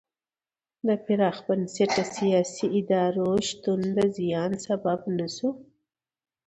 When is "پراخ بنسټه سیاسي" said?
1.03-2.65